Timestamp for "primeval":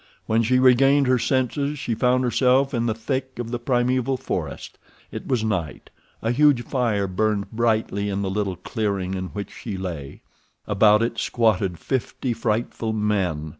3.59-4.17